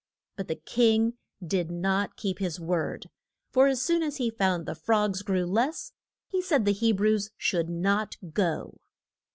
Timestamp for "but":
0.35-0.47